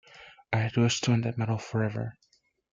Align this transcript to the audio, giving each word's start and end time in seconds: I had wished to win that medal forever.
I 0.51 0.57
had 0.57 0.77
wished 0.77 1.03
to 1.03 1.11
win 1.11 1.21
that 1.21 1.37
medal 1.37 1.59
forever. 1.59 2.17